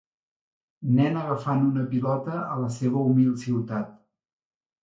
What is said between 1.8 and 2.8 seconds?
pilota a la